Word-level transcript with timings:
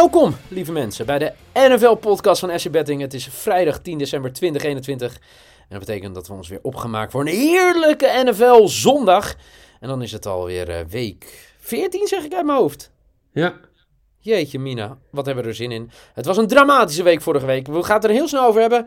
Welkom, 0.00 0.36
lieve 0.48 0.72
mensen, 0.72 1.06
bij 1.06 1.18
de 1.18 1.32
NFL-podcast 1.54 2.40
van 2.40 2.58
SC 2.58 2.70
Betting. 2.70 3.00
Het 3.00 3.14
is 3.14 3.28
vrijdag 3.30 3.78
10 3.78 3.98
december 3.98 4.32
2021. 4.32 5.14
En 5.14 5.20
dat 5.68 5.78
betekent 5.78 6.14
dat 6.14 6.28
we 6.28 6.34
ons 6.34 6.48
weer 6.48 6.58
opgemaakt 6.62 7.12
voor 7.12 7.20
een 7.20 7.26
heerlijke 7.26 8.22
NFL-zondag. 8.24 9.36
En 9.80 9.88
dan 9.88 10.02
is 10.02 10.12
het 10.12 10.26
alweer 10.26 10.68
uh, 10.68 10.76
week 10.88 11.52
14, 11.58 12.06
zeg 12.06 12.24
ik 12.24 12.34
uit 12.34 12.46
mijn 12.46 12.58
hoofd. 12.58 12.90
Ja. 13.32 13.60
Jeetje, 14.22 14.58
Mina, 14.58 14.98
wat 15.10 15.26
hebben 15.26 15.44
we 15.44 15.50
er 15.50 15.56
zin 15.56 15.72
in? 15.72 15.90
Het 16.14 16.26
was 16.26 16.36
een 16.36 16.46
dramatische 16.46 17.02
week 17.02 17.20
vorige 17.20 17.46
week. 17.46 17.66
We 17.66 17.82
gaan 17.82 17.96
het 17.96 18.04
er 18.04 18.10
heel 18.10 18.28
snel 18.28 18.44
over 18.44 18.60
hebben. 18.60 18.86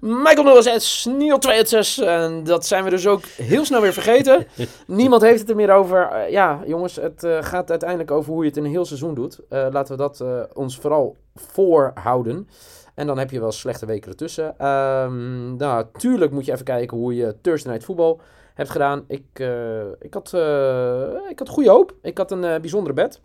Michael 0.00 0.62
06, 0.62 1.04
Neil 1.04 1.36
26. 1.40 1.98
En 1.98 2.44
dat 2.44 2.66
zijn 2.66 2.84
we 2.84 2.90
dus 2.90 3.06
ook 3.06 3.24
heel 3.24 3.64
snel 3.64 3.80
weer 3.80 3.92
vergeten. 3.92 4.46
Niemand 4.86 5.22
heeft 5.22 5.40
het 5.40 5.50
er 5.50 5.56
meer 5.56 5.72
over. 5.72 6.10
Uh, 6.12 6.30
ja, 6.30 6.60
jongens, 6.66 6.96
het 6.96 7.24
uh, 7.24 7.42
gaat 7.42 7.70
uiteindelijk 7.70 8.10
over 8.10 8.32
hoe 8.32 8.42
je 8.42 8.48
het 8.48 8.56
in 8.56 8.64
een 8.64 8.70
heel 8.70 8.84
seizoen 8.84 9.14
doet. 9.14 9.38
Uh, 9.50 9.66
laten 9.70 9.96
we 9.96 10.02
dat 10.02 10.24
ons 10.54 10.78
vooral 10.78 11.16
voorhouden. 11.34 12.48
En 12.94 13.06
dan 13.06 13.18
heb 13.18 13.30
je 13.30 13.40
wel 13.40 13.52
slechte 13.52 13.86
weken 13.86 14.10
ertussen. 14.10 14.66
Um, 14.66 15.56
nou, 15.56 15.86
tuurlijk 15.98 16.32
moet 16.32 16.44
je 16.44 16.52
even 16.52 16.64
kijken 16.64 16.96
hoe 16.96 17.14
je 17.14 17.36
Thursday 17.40 17.72
Night 17.72 17.86
Football 17.86 18.16
hebt 18.54 18.70
gedaan. 18.70 19.04
Ik, 19.08 19.24
ik, 19.98 20.14
had, 20.14 20.32
ik 21.28 21.38
had 21.38 21.48
goede 21.48 21.70
hoop. 21.70 21.94
Ik 22.02 22.18
had 22.18 22.30
een 22.30 22.40
bijzondere 22.40 22.94
bed. 22.94 23.20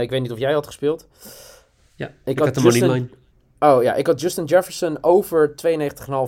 Ik 0.00 0.10
weet 0.10 0.20
niet 0.22 0.32
of 0.32 0.38
jij 0.38 0.52
had 0.52 0.66
gespeeld. 0.66 1.08
Ja, 1.94 2.06
ik, 2.06 2.14
ik 2.24 2.38
had, 2.38 2.46
had 2.46 2.54
de 2.54 2.62
Justin... 2.62 3.10
Oh 3.58 3.82
ja, 3.82 3.94
ik 3.94 4.06
had 4.06 4.20
Justin 4.20 4.44
Jefferson 4.44 4.98
over 5.00 5.54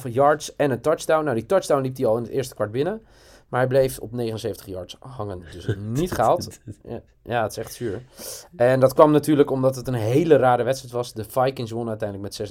92,5 0.07 0.13
yards 0.13 0.57
en 0.57 0.71
een 0.71 0.81
touchdown. 0.81 1.25
Nou, 1.25 1.37
die 1.37 1.47
touchdown 1.47 1.83
liep 1.83 1.97
hij 1.97 2.07
al 2.07 2.17
in 2.17 2.23
het 2.23 2.33
eerste 2.33 2.55
kwart 2.55 2.71
binnen. 2.71 3.03
Maar 3.49 3.61
hij 3.61 3.69
bleef 3.69 3.99
op 3.99 4.13
79 4.13 4.67
yards 4.67 4.97
hangen. 5.01 5.43
Dus 5.53 5.77
niet 6.01 6.13
gehaald. 6.13 6.61
Ja, 6.83 7.01
ja, 7.23 7.43
het 7.43 7.51
is 7.51 7.57
echt 7.57 7.75
zuur. 7.75 8.03
En 8.57 8.81
dat 8.81 8.95
kwam 8.95 9.11
natuurlijk 9.11 9.51
omdat 9.51 9.77
het 9.77 9.89
een 9.89 9.95
hele 9.95 10.37
rare 10.37 10.63
wedstrijd 10.63 10.95
was. 10.95 11.13
De 11.13 11.25
Vikings 11.29 11.71
wonnen 11.71 11.89
uiteindelijk 12.01 12.39
met 12.39 12.51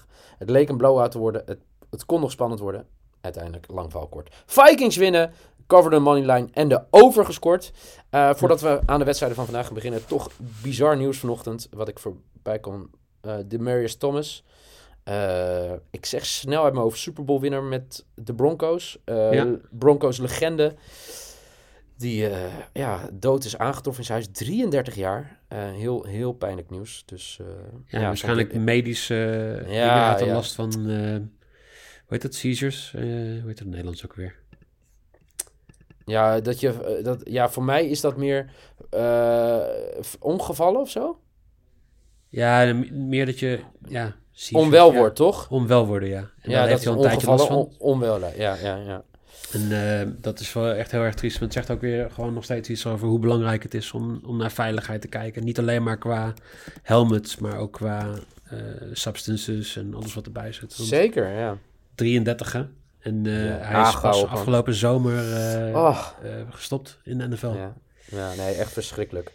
36-28. 0.00 0.06
Het 0.38 0.50
leek 0.50 0.68
een 0.68 0.76
blowout 0.76 1.10
te 1.10 1.18
worden. 1.18 1.42
Het, 1.46 1.58
het 1.90 2.04
kon 2.04 2.20
nog 2.20 2.30
spannend 2.30 2.60
worden. 2.60 2.86
Uiteindelijk 3.20 3.66
lang 3.70 3.92
val 3.92 4.06
kort. 4.06 4.34
Vikings 4.46 4.96
winnen. 4.96 5.32
Cover 5.68 5.90
the 5.90 5.98
money 5.98 6.32
line 6.32 6.48
en 6.52 6.68
de 6.68 6.82
over 6.90 7.24
gescoord. 7.24 7.72
Uh, 8.10 8.34
voordat 8.34 8.60
we 8.60 8.80
aan 8.86 8.98
de 8.98 9.04
wedstrijden 9.04 9.38
van 9.38 9.46
vandaag 9.46 9.66
gaan 9.66 9.74
beginnen. 9.74 10.06
Toch 10.06 10.30
bizar 10.62 10.96
nieuws 10.96 11.18
vanochtend. 11.18 11.68
Wat 11.70 11.88
ik 11.88 11.98
voorbij 11.98 12.58
kon 12.58 12.90
uh, 13.22 13.34
Demarius 13.46 13.96
Thomas. 13.96 14.44
Uh, 15.08 15.72
ik 15.90 16.06
zeg 16.06 16.26
snel 16.26 16.64
uit 16.64 16.72
mijn 16.72 16.84
hoofd 16.84 16.98
Super 16.98 17.24
Bowl 17.24 17.40
winnaar 17.40 17.62
met 17.62 18.04
de 18.14 18.34
Broncos. 18.34 18.98
Uh, 19.04 19.32
ja. 19.32 19.56
Broncos 19.70 20.18
legende. 20.18 20.74
Die 21.96 22.28
ja, 22.72 23.08
dood 23.12 23.44
is 23.44 23.58
aangetroffen 23.58 24.02
in 24.02 24.08
zijn 24.08 24.22
huis. 24.22 24.38
33 24.38 24.94
jaar. 24.94 25.40
heel, 25.54 26.04
heel 26.04 26.32
pijnlijk 26.32 26.70
nieuws. 26.70 27.02
Dus, 27.06 27.40
ja, 27.86 28.00
ja, 28.00 28.06
waarschijnlijk 28.06 28.52
ik, 28.52 28.60
medische 28.60 29.14
ja, 29.66 30.18
ja. 30.18 30.26
last 30.26 30.54
van... 30.54 30.72
hoe 30.72 31.28
heet 32.08 32.22
dat? 32.22 32.34
Seizures? 32.34 32.90
hoe 32.92 33.00
heet 33.46 33.46
dat 33.46 33.60
in 33.60 33.68
Nederlands 33.68 34.04
ook 34.04 34.14
weer? 34.14 34.46
Ja, 36.08 36.40
dat 36.40 36.60
je, 36.60 37.00
dat, 37.02 37.20
ja, 37.24 37.48
voor 37.48 37.62
mij 37.62 37.86
is 37.86 38.00
dat 38.00 38.16
meer 38.16 38.50
ongevallen 40.18 40.80
of 40.80 40.90
zo. 40.90 41.18
Ja, 42.28 42.74
meer 42.92 43.26
dat 43.26 43.38
je... 43.38 43.60
Ja, 43.88 44.14
onwel 44.52 44.94
wordt, 44.94 45.16
toch? 45.16 45.50
Onwel 45.50 45.86
worden, 45.86 46.08
ja. 46.08 46.30
En 46.40 46.50
ja, 46.50 46.60
dat 46.60 46.68
heeft 46.68 46.84
hij 46.84 46.92
al 46.92 46.98
een 46.98 47.08
tijdje 47.08 47.26
last 47.26 47.46
van. 47.46 47.56
On, 47.56 47.72
onwel, 47.78 48.18
ja, 48.36 48.54
ja, 48.54 48.76
ja. 48.76 49.04
En 49.52 49.60
uh, 49.70 50.14
dat 50.20 50.40
is 50.40 50.52
wel 50.52 50.72
echt 50.72 50.90
heel 50.90 51.00
erg 51.00 51.14
triest. 51.14 51.34
Maar 51.34 51.44
het 51.44 51.52
zegt 51.52 51.70
ook 51.70 51.80
weer 51.80 52.10
gewoon 52.10 52.32
nog 52.34 52.44
steeds 52.44 52.68
iets 52.68 52.86
over 52.86 53.08
hoe 53.08 53.18
belangrijk 53.18 53.62
het 53.62 53.74
is 53.74 53.92
om, 53.92 54.20
om 54.26 54.36
naar 54.36 54.50
veiligheid 54.50 55.00
te 55.00 55.08
kijken. 55.08 55.44
Niet 55.44 55.58
alleen 55.58 55.82
maar 55.82 55.98
qua 55.98 56.34
helmets, 56.82 57.36
maar 57.36 57.58
ook 57.58 57.72
qua 57.72 58.06
uh, 58.52 58.58
substances 58.92 59.76
en 59.76 59.94
alles 59.94 60.14
wat 60.14 60.26
erbij 60.26 60.52
zit. 60.52 60.76
Want 60.76 60.88
Zeker, 60.88 61.32
ja. 61.32 61.58
33 61.94 62.52
hè? 62.52 62.64
En 63.00 63.24
ja, 63.24 63.30
hij 63.60 63.82
is 63.82 64.00
pas 64.00 64.26
afgelopen 64.26 64.74
zomer 64.74 65.14
oh. 65.74 66.06
gestopt 66.50 66.98
in 67.04 67.18
de 67.18 67.28
NFL. 67.28 67.46
Ja. 67.46 67.74
ja, 68.04 68.34
nee, 68.34 68.54
echt 68.54 68.72
verschrikkelijk. 68.72 69.32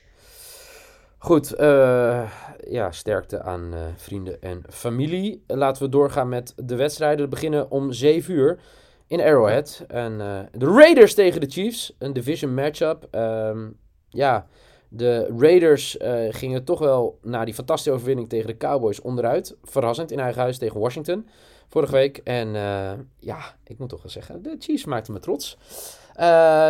Goed, 1.23 1.59
uh, 1.59 2.31
ja, 2.69 2.91
sterkte 2.91 3.41
aan 3.41 3.73
uh, 3.73 3.79
vrienden 3.95 4.41
en 4.41 4.63
familie. 4.69 5.43
Laten 5.47 5.83
we 5.83 5.89
doorgaan 5.89 6.29
met 6.29 6.53
de 6.55 6.75
wedstrijden. 6.75 7.23
We 7.23 7.29
beginnen 7.29 7.71
om 7.71 7.91
7 7.91 8.33
uur 8.33 8.59
in 9.07 9.21
Arrowhead. 9.21 9.83
En 9.87 10.11
uh, 10.11 10.39
de 10.51 10.65
Raiders 10.65 11.13
tegen 11.13 11.41
de 11.41 11.49
Chiefs, 11.49 11.95
een 11.99 12.13
division 12.13 12.53
matchup. 12.53 13.07
Um, 13.11 13.77
ja, 14.09 14.47
de 14.95 15.33
Raiders 15.37 15.97
gingen 16.29 16.63
toch 16.63 16.79
wel 16.79 17.17
na 17.21 17.45
die 17.45 17.53
fantastische 17.53 17.91
overwinning 17.91 18.29
tegen 18.29 18.47
de 18.47 18.57
Cowboys 18.57 19.01
onderuit. 19.01 19.55
Verrassend 19.63 20.11
in 20.11 20.19
eigen 20.19 20.41
huis 20.41 20.57
tegen 20.57 20.79
Washington 20.79 21.27
vorige 21.67 21.93
week. 21.93 22.17
En 22.17 22.47
ja, 23.19 23.39
ik 23.63 23.79
moet 23.79 23.89
toch 23.89 24.01
wel 24.01 24.11
zeggen, 24.11 24.41
de 24.41 24.55
Chiefs 24.59 24.85
maakten 24.85 25.13
me 25.13 25.19
trots. 25.19 25.57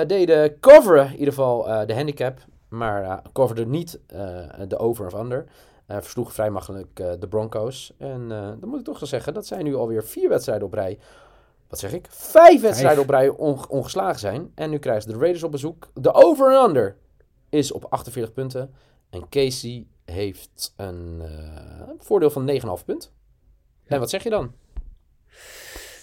deden 0.07 0.59
coveren 0.59 1.05
in 1.05 1.11
ieder 1.11 1.33
geval 1.33 1.85
de 1.85 1.95
handicap. 1.95 2.39
Maar 2.73 3.03
uh, 3.03 3.17
coverde 3.33 3.65
niet 3.65 3.99
uh, 4.13 4.19
de 4.67 4.77
over 4.77 5.05
of 5.05 5.13
under. 5.13 5.45
Uh, 5.87 5.97
versloeg 5.99 6.33
vrij 6.33 6.49
makkelijk 6.49 6.95
de 7.19 7.27
Broncos. 7.27 7.93
En 7.97 8.27
dan 8.27 8.69
moet 8.69 8.79
ik 8.79 8.85
toch 8.85 8.99
wel 8.99 9.09
zeggen, 9.09 9.33
dat 9.33 9.45
zijn 9.45 9.63
nu 9.63 9.75
alweer 9.75 10.03
vier 10.03 10.29
wedstrijden 10.29 10.67
op 10.67 10.73
rij. 10.73 10.99
Wat 11.67 11.79
zeg 11.79 11.93
ik? 11.93 12.05
Vijf 12.09 12.61
wedstrijden 12.61 13.03
op 13.03 13.09
rij 13.09 13.29
on 13.29 13.69
ongeslagen 13.69 14.19
zijn. 14.19 14.51
En 14.55 14.69
nu 14.69 14.77
krijgen 14.77 15.03
ze 15.03 15.11
de 15.11 15.17
Raiders 15.17 15.43
op 15.43 15.51
bezoek. 15.51 15.89
De 15.93 16.13
over 16.13 16.51
en 16.51 16.63
under 16.63 16.95
is 17.53 17.71
op 17.71 17.85
48 17.89 18.33
punten. 18.33 18.73
En 19.09 19.29
Casey 19.29 19.85
heeft 20.05 20.73
een 20.77 21.21
voordeel 21.99 22.29
van 22.29 22.49
9,5 22.79 22.85
punt. 22.85 23.11
En 23.85 23.99
wat 23.99 24.09
zeg 24.09 24.23
je 24.23 24.29
dan? 24.29 24.53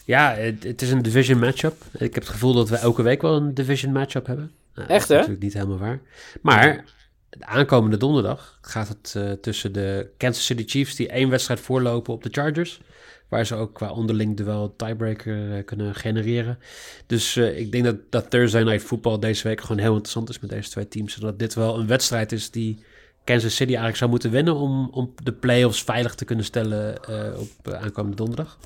Ja, 0.05 0.35
het, 0.35 0.65
het, 0.65 0.83
is 0.83 0.91
een 0.91 1.03
division 1.03 1.39
matchup. 1.39 1.85
Ik 1.93 2.15
heb 2.15 2.23
het 2.23 2.29
gevoel 2.29 2.55
dat 2.55 2.69
we 2.69 2.77
elke 2.77 3.03
week 3.03 3.23
wel 3.23 3.37
een 3.37 3.55
division 3.55 3.93
matchup 3.93 4.27
hebben. 4.27 4.53
Nou, 4.75 4.89
Echt, 4.89 5.09
hè? 5.09 5.15
Dat 5.15 5.25
is 5.25 5.29
natuurlijk 5.29 5.43
niet 5.43 5.53
helemaal 5.53 5.79
waar. 5.79 6.01
Maar 6.43 6.85
de 7.31 7.45
aankomende 7.47 7.97
donderdag 7.97 8.59
gaat 8.61 8.89
het 8.89 9.15
uh, 9.17 9.33
tussen 9.33 9.73
de 9.73 10.11
Kansas 10.17 10.45
City 10.45 10.65
Chiefs, 10.67 10.97
die 10.97 11.09
één 11.09 11.31
wedstrijd 11.31 11.61
voorlopen 11.61 12.15
op 12.15 12.23
de 12.23 12.29
Chargers. 12.33 12.81
Waar 13.31 13.47
ze 13.47 13.55
ook 13.55 13.75
qua 13.75 13.91
onderling 13.91 14.37
duel 14.37 14.75
tiebreaker 14.77 15.57
uh, 15.57 15.65
kunnen 15.65 15.95
genereren. 15.95 16.59
Dus 17.07 17.37
uh, 17.37 17.59
ik 17.59 17.73
denk 17.73 17.85
dat, 17.85 17.97
dat 18.11 18.31
Thursday 18.31 18.63
Night 18.63 18.83
Football 18.83 19.19
deze 19.19 19.49
week 19.49 19.61
gewoon 19.61 19.79
heel 19.79 19.93
interessant 19.93 20.29
is 20.29 20.41
met 20.41 20.51
deze 20.51 20.71
twee 20.71 20.89
teams. 20.89 21.13
Zodat 21.13 21.39
dit 21.39 21.55
wel 21.55 21.79
een 21.79 21.87
wedstrijd 21.87 22.33
is 22.33 22.51
die 22.51 22.85
Kansas 23.25 23.53
City 23.53 23.65
eigenlijk 23.69 23.97
zou 23.97 24.11
moeten 24.11 24.31
winnen 24.31 24.55
om, 24.55 24.89
om 24.91 25.15
de 25.23 25.33
playoffs 25.33 25.83
veilig 25.83 26.15
te 26.15 26.25
kunnen 26.25 26.45
stellen 26.45 26.99
op 27.39 27.73
aankomende 27.73 28.17
donderdag. 28.17 28.59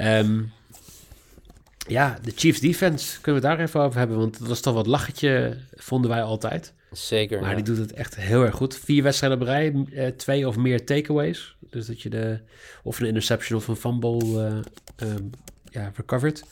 Um, 0.00 0.52
ja, 1.88 2.18
de 2.22 2.32
Chiefs 2.34 2.60
defense, 2.60 3.20
kunnen 3.20 3.42
we 3.42 3.48
daar 3.48 3.60
even 3.60 3.80
over 3.80 3.98
hebben? 3.98 4.18
Want 4.18 4.38
dat 4.38 4.48
was 4.48 4.60
toch 4.60 4.74
wat 4.74 4.86
lachetje, 4.86 5.56
vonden 5.74 6.10
wij 6.10 6.22
altijd. 6.22 6.72
Zeker, 6.92 7.40
Maar 7.40 7.54
die 7.54 7.64
doet 7.64 7.78
het 7.78 7.92
echt 7.92 8.16
heel 8.16 8.44
erg 8.44 8.54
goed. 8.54 8.78
Vier 8.78 9.02
wedstrijden 9.02 9.40
op 9.40 9.46
rij, 9.46 9.86
eh, 9.92 10.06
twee 10.06 10.48
of 10.48 10.56
meer 10.56 10.84
takeaways. 10.84 11.56
Dus 11.70 11.86
dat 11.86 12.02
je 12.02 12.08
de, 12.08 12.40
of 12.82 13.00
een 13.00 13.06
interception 13.06 13.58
of 13.58 13.68
een 13.68 13.76
fumble 13.76 14.24
uh, 14.24 15.08
um, 15.08 15.30
ja, 15.70 15.92
recovered. 15.96 16.44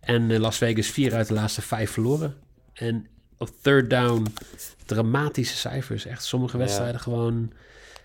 En 0.00 0.30
uh, 0.30 0.38
Las 0.38 0.56
Vegas 0.56 0.86
vier 0.86 1.14
uit 1.14 1.28
de 1.28 1.34
laatste 1.34 1.62
vijf 1.62 1.90
verloren. 1.90 2.34
En 2.72 3.06
op 3.38 3.50
third 3.62 3.90
down 3.90 4.26
dramatische 4.86 5.56
cijfers. 5.56 6.06
Echt 6.06 6.24
sommige 6.24 6.58
wedstrijden 6.58 6.94
ja. 6.94 7.00
gewoon... 7.00 7.52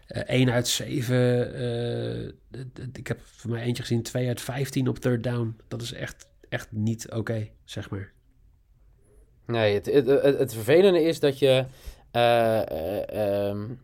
Uh, 0.07 0.21
1 0.25 0.51
uit 0.51 0.67
7. 0.67 1.15
Uh, 1.61 2.61
ik 2.93 3.07
heb 3.07 3.19
voor 3.23 3.49
mij 3.49 3.61
eentje 3.61 3.83
gezien, 3.83 4.01
2 4.01 4.27
uit 4.27 4.41
15 4.41 4.87
op 4.87 4.99
third 4.99 5.23
down. 5.23 5.57
Dat 5.67 5.81
is 5.81 5.93
echt 5.93 6.25
echt 6.51 6.67
niet 6.71 7.05
oké, 7.05 7.17
okay, 7.17 7.51
zeg 7.63 7.89
maar. 7.89 8.11
Nee, 9.51 9.73
het, 9.73 9.85
het, 9.85 10.37
het, 10.37 10.53
vervelende 10.53 11.03
is 11.03 11.19
dat 11.19 11.39
je 11.39 11.65
uh, 12.15 12.61
uh, 13.13 13.47
um, 13.49 13.79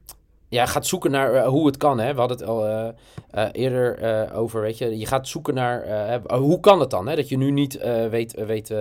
ja, 0.49 0.65
gaat 0.65 0.85
zoeken 0.85 1.11
naar 1.11 1.33
uh, 1.33 1.47
hoe 1.47 1.65
het 1.65 1.77
kan. 1.77 1.99
Hè? 1.99 2.13
We 2.13 2.19
hadden 2.19 2.37
het 2.37 2.47
al 2.47 2.93
eerder 3.51 4.31
over, 4.33 4.61
weet 4.61 4.77
je. 4.77 4.97
Je 4.97 5.05
gaat 5.05 5.27
zoeken 5.27 5.53
naar 5.53 6.21
hoe 6.27 6.59
kan 6.59 6.79
het 6.79 6.89
dan? 6.89 7.07
Hè? 7.07 7.15
Dat 7.15 7.29
je 7.29 7.37
nu 7.37 7.51
niet 7.51 7.79
weet, 8.09 8.33
weet, 8.45 8.73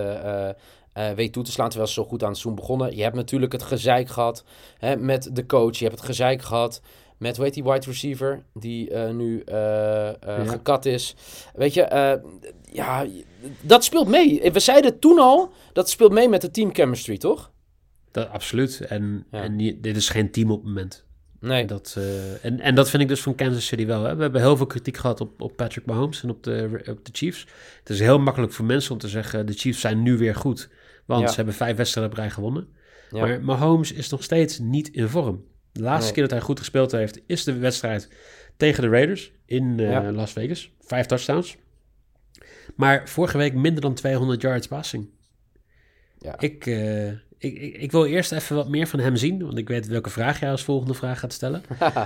weet 1.15 1.33
toe 1.33 1.43
te 1.43 1.51
slaan 1.51 1.69
terwijl 1.69 1.89
ze 1.89 2.01
zo 2.01 2.05
goed 2.05 2.23
aan 2.23 2.29
het 2.29 2.37
seizoen 2.37 2.61
begonnen. 2.61 2.95
Je 2.95 3.03
hebt 3.03 3.15
natuurlijk 3.15 3.51
het 3.51 3.63
gezeik 3.63 4.09
gehad 4.09 4.43
hè, 4.77 4.95
met 4.95 5.29
de 5.33 5.45
coach. 5.45 5.77
Je 5.77 5.85
hebt 5.85 5.97
het 5.97 6.05
gezeik 6.05 6.41
gehad 6.41 6.81
met, 7.17 7.35
hoe 7.35 7.45
heet 7.45 7.53
die 7.53 7.63
wide 7.63 7.85
receiver, 7.85 8.43
die 8.53 8.91
uh, 8.91 9.09
nu 9.09 9.43
uh, 9.45 9.55
ja. 10.21 10.45
gekat 10.45 10.85
is. 10.85 11.15
Weet 11.53 11.73
je, 11.73 11.81
ja, 12.71 13.05
dat 13.61 13.83
speelt 13.83 14.07
mee. 14.07 14.51
We 14.51 14.59
zeiden 14.59 14.99
toen 14.99 15.19
al, 15.19 15.51
dat 15.73 15.89
speelt 15.89 16.11
mee 16.11 16.29
met 16.29 16.41
de 16.41 16.51
team 16.51 16.73
chemistry, 16.73 17.17
toch? 17.17 17.51
Dat, 18.11 18.29
absoluut. 18.29 18.81
En, 18.81 19.25
ja. 19.31 19.41
en 19.41 19.57
dit 19.57 19.95
is 19.95 20.09
geen 20.09 20.31
team 20.31 20.51
op 20.51 20.57
het 20.57 20.67
moment. 20.67 21.05
Nee. 21.39 21.65
Dat, 21.65 21.97
en, 22.41 22.59
en 22.59 22.75
dat 22.75 22.89
vind 22.89 23.01
ik 23.01 23.07
dus 23.07 23.21
van 23.21 23.35
Kansas 23.35 23.65
City 23.65 23.85
wel. 23.85 24.03
Hè? 24.03 24.15
We 24.15 24.21
hebben 24.21 24.41
heel 24.41 24.57
veel 24.57 24.65
kritiek 24.65 24.97
gehad 24.97 25.21
op, 25.21 25.41
op 25.41 25.55
Patrick 25.55 25.85
Mahomes 25.85 26.23
en 26.23 26.29
op 26.29 26.43
de, 26.43 26.81
op 26.89 27.05
de 27.05 27.11
Chiefs. 27.13 27.47
Het 27.79 27.89
is 27.89 27.99
heel 27.99 28.19
makkelijk 28.19 28.53
voor 28.53 28.65
mensen 28.65 28.91
om 28.91 28.97
te 28.97 29.07
zeggen, 29.07 29.45
de 29.45 29.53
Chiefs 29.53 29.79
zijn 29.79 30.03
nu 30.03 30.17
weer 30.17 30.35
goed. 30.35 30.69
Want 31.05 31.21
ja. 31.21 31.27
ze 31.27 31.35
hebben 31.35 31.53
vijf 31.53 31.77
wedstrijden 31.77 32.11
op 32.13 32.17
rij 32.17 32.29
gewonnen. 32.29 32.67
Maar 33.09 33.41
Mahomes 33.41 33.91
is 33.91 34.09
nog 34.09 34.23
steeds 34.23 34.59
niet 34.59 34.87
in 34.87 35.07
vorm. 35.07 35.43
De 35.77 35.83
laatste 35.83 36.03
Nee. 36.05 36.13
keer 36.13 36.21
dat 36.23 36.31
hij 36.31 36.41
goed 36.41 36.59
gespeeld 36.59 36.91
heeft, 36.91 37.19
is 37.25 37.43
de 37.43 37.57
wedstrijd 37.57 38.09
tegen 38.57 38.83
de 38.83 38.89
Raiders 38.89 39.31
in 39.45 39.79
eh, 39.79 39.89
Ja. 39.91 40.11
Las 40.11 40.31
Vegas. 40.31 40.71
Vijf 40.81 41.05
touchdowns. 41.05 41.57
Maar 42.75 43.09
vorige 43.09 43.37
week 43.37 43.53
minder 43.53 43.81
dan 43.81 43.93
200 43.93 44.41
yards 44.41 44.67
passing. 44.67 45.09
Ja. 46.19 46.39
Ik, 46.39 46.65
eh, 46.65 47.07
ik, 47.11 47.17
ik, 47.37 47.75
ik 47.77 47.91
wil 47.91 48.05
eerst 48.05 48.31
even 48.31 48.55
wat 48.55 48.67
meer 48.69 48.87
van 48.87 48.99
hem 48.99 49.15
zien, 49.15 49.43
want 49.43 49.57
ik 49.57 49.67
weet 49.67 49.87
welke 49.87 50.09
vraag 50.09 50.39
jij 50.39 50.51
als 50.51 50.63
volgende 50.63 50.93
vraag 50.93 51.19
gaat 51.19 51.33
stellen. 51.33 51.61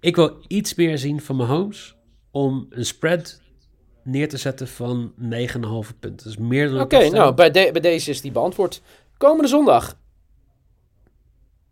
Ik 0.00 0.16
wil 0.16 0.44
iets 0.46 0.74
meer 0.74 0.98
zien 0.98 1.20
van 1.20 1.36
Mahomes 1.36 1.96
om 2.30 2.66
een 2.70 2.84
spread 2.84 3.40
neer 4.02 4.28
te 4.28 4.36
zetten 4.36 4.68
van 4.68 5.12
9,5 5.18 5.98
punten. 6.00 6.26
Dus 6.26 6.36
meer 6.36 6.68
dan 6.70 6.80
Oké, 6.80 7.08
nou, 7.08 7.34
bij, 7.34 7.50
de- 7.50 7.68
bij 7.72 7.80
deze 7.80 8.10
is 8.10 8.20
die 8.20 8.32
beantwoord. 8.32 8.82
Komende 9.16 9.48
zondag. 9.48 9.98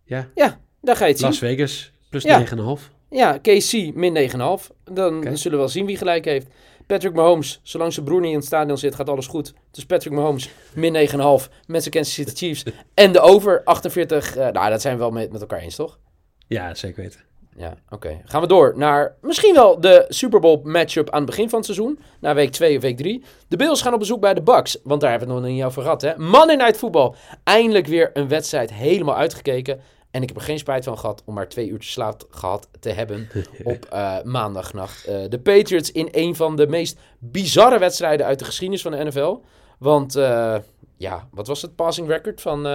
Ja. 0.04 0.28
Ja, 0.34 0.60
daar 0.82 0.96
ga 0.96 1.04
je 1.04 1.10
het 1.10 1.20
zien. 1.20 1.28
Las 1.28 1.38
Vegas 1.38 1.92
plus 2.08 2.22
Ja. 2.22 2.38
9,5. 2.76 2.90
Ja, 3.10 3.38
KC 3.38 3.94
min 3.94 4.30
9,5. 4.30 4.70
Dan 4.84 5.22
zullen 5.22 5.50
we 5.50 5.56
wel 5.56 5.68
zien 5.68 5.86
wie 5.86 5.96
gelijk 5.96 6.24
heeft. 6.24 6.46
Patrick 6.86 7.14
Mahomes, 7.14 7.60
zolang 7.62 7.92
zijn 7.92 8.04
broer 8.06 8.20
niet 8.20 8.30
in 8.30 8.36
het 8.36 8.44
stadion 8.46 8.78
zit, 8.78 8.94
gaat 8.94 9.08
alles 9.08 9.26
goed. 9.26 9.52
Dus 9.70 9.84
Patrick 9.86 10.12
Mahomes 10.12 10.50
min 10.74 10.94
9,5 11.08 11.48
met 11.66 11.82
zijn 11.82 11.94
Kansas 11.94 12.12
City 12.14 12.34
Chiefs. 12.34 12.64
En 12.94 13.12
de 13.12 13.20
over 13.20 13.60
48. 13.64 14.36
eh, 14.36 14.48
nou, 14.48 14.70
dat 14.70 14.80
zijn 14.80 14.94
we 14.94 15.00
wel 15.00 15.10
met, 15.10 15.32
met 15.32 15.40
elkaar 15.40 15.58
eens, 15.60 15.76
toch? 15.76 15.98
Ja, 16.46 16.74
zeker 16.74 17.02
weten. 17.02 17.20
Ja, 17.56 17.74
oké. 17.90 18.20
Gaan 18.24 18.40
we 18.40 18.46
door 18.46 18.72
naar 18.76 19.16
misschien 19.20 19.54
wel 19.54 19.80
de 19.80 20.04
Super 20.08 20.40
Bowl 20.40 20.60
matchup 20.64 21.10
aan 21.10 21.20
het 21.20 21.30
begin 21.30 21.48
van 21.48 21.58
het 21.58 21.66
seizoen. 21.66 21.98
Na 22.20 22.34
week 22.34 22.50
2 22.50 22.76
of 22.76 22.82
week 22.82 22.96
3. 22.96 23.24
De 23.48 23.56
Bills 23.56 23.82
gaan 23.82 23.92
op 23.92 23.98
bezoek 23.98 24.20
bij 24.20 24.34
de 24.34 24.42
Bucks. 24.42 24.78
Want 24.82 25.00
daar 25.00 25.10
hebben 25.10 25.28
we 25.28 25.34
het 25.34 25.42
nog 25.42 25.52
niet 25.52 25.64
over 25.64 25.82
gehad, 25.82 26.02
hè. 26.02 26.18
Monday 26.18 26.56
Night 26.56 26.76
Football. 26.76 27.12
Eindelijk 27.44 27.86
weer 27.86 28.10
een 28.12 28.28
wedstrijd 28.28 28.72
helemaal 28.72 29.16
uitgekeken. 29.16 29.80
En 30.12 30.22
ik 30.22 30.28
heb 30.28 30.36
er 30.36 30.42
geen 30.42 30.58
spijt 30.58 30.84
van 30.84 30.98
gehad 30.98 31.22
om 31.24 31.34
maar 31.34 31.48
twee 31.48 31.68
uurtjes 31.68 31.92
slaap 31.92 32.26
gehad 32.30 32.68
te 32.80 32.90
hebben 32.90 33.28
op 33.64 33.84
eh, 33.84 34.22
maandagnacht. 34.22 35.04
Eh, 35.04 35.28
de 35.28 35.40
Patriots 35.40 35.92
in 35.92 36.08
een 36.10 36.36
van 36.36 36.56
de 36.56 36.66
meest 36.66 36.98
bizarre 37.18 37.78
wedstrijden 37.78 38.26
uit 38.26 38.38
de 38.38 38.44
geschiedenis 38.44 38.82
van 38.82 38.92
de 38.92 39.04
NFL. 39.04 39.40
Want, 39.78 40.16
eh, 40.16 40.56
ja, 40.96 41.28
wat 41.30 41.46
was 41.46 41.62
het 41.62 41.74
passing 41.74 42.08
record 42.08 42.40
van 42.40 42.66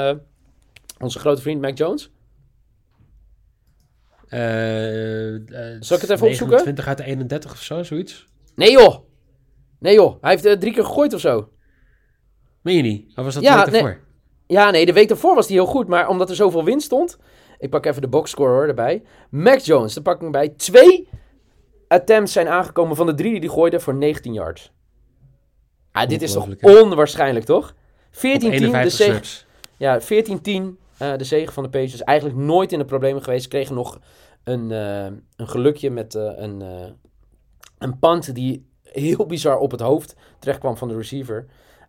onze 0.99 1.19
grote 1.19 1.41
vriend 1.41 1.61
Mac 1.61 1.77
Jones? 1.77 2.11
Zal 5.79 5.95
ik 5.95 6.01
het 6.01 6.09
even 6.09 6.27
opzoeken? 6.27 6.55
29 6.55 6.87
uit 6.87 6.97
de 6.97 7.03
31 7.03 7.51
of 7.51 7.61
zo, 7.61 7.83
zoiets. 7.83 8.27
Nee 8.55 8.71
joh. 8.71 8.95
Nee 9.79 9.93
joh. 9.93 10.21
Hij 10.21 10.37
heeft 10.37 10.59
drie 10.59 10.73
keer 10.73 10.85
gegooid 10.85 11.13
of 11.13 11.19
zo. 11.19 11.51
Meen 12.61 12.75
je 12.75 12.81
niet? 12.81 13.17
Of 13.17 13.23
was 13.23 13.33
dat 13.33 13.43
ja, 13.43 13.65
nee. 13.65 13.75
ervoor? 13.75 14.05
Ja, 14.47 14.69
nee, 14.69 14.85
de 14.85 14.93
week 14.93 15.07
daarvoor 15.07 15.35
was 15.35 15.47
hij 15.47 15.55
heel 15.55 15.65
goed. 15.65 15.87
Maar 15.87 16.09
omdat 16.09 16.29
er 16.29 16.35
zoveel 16.35 16.63
winst 16.63 16.85
stond. 16.85 17.17
Ik 17.59 17.69
pak 17.69 17.85
even 17.85 18.01
de 18.01 18.07
boxscore 18.07 18.51
hoor, 18.51 18.67
erbij. 18.67 19.03
Mac 19.29 19.59
Jones, 19.59 19.93
daar 19.93 20.03
pak 20.03 20.15
ik 20.15 20.21
hem 20.21 20.31
bij. 20.31 20.49
Twee 20.49 21.07
attempts 21.87 22.31
zijn 22.31 22.47
aangekomen 22.47 22.95
van 22.95 23.05
de 23.05 23.13
drie 23.13 23.31
die 23.31 23.39
hij 23.39 23.49
gooide 23.49 23.79
voor 23.79 23.95
19 23.95 24.33
yards. 24.33 24.71
Ah, 25.91 26.09
dit 26.09 26.21
is 26.21 26.31
toch 26.31 26.47
onwaarschijnlijk, 26.61 27.45
toch? 27.45 27.73
14-10 27.73 27.75
Op 28.13 28.21
de 28.21 28.49
51 28.49 28.91
zege. 28.91 29.45
Ja, 29.77 30.01
14-10 30.01 30.05
eh, 30.97 31.17
de 31.17 31.23
zege 31.23 31.51
van 31.51 31.63
de 31.63 31.69
Patriots. 31.69 32.03
Eigenlijk 32.03 32.39
nooit 32.39 32.71
in 32.71 32.79
de 32.79 32.85
problemen 32.85 33.23
geweest. 33.23 33.43
Ze 33.43 33.49
kregen 33.49 33.75
nog 33.75 33.99
een, 34.43 34.71
eh, 34.71 35.05
een 35.35 35.47
gelukje 35.47 35.89
met 35.89 36.15
eh, 36.15 36.31
een, 36.35 36.63
een 37.77 37.99
punt 37.99 38.35
die 38.35 38.65
heel 38.83 39.25
bizar 39.25 39.57
op 39.57 39.71
het 39.71 39.81
hoofd 39.81 40.15
terecht 40.39 40.59
kwam 40.59 40.77
van 40.77 40.87
de 40.87 40.95
receiver. 40.95 41.45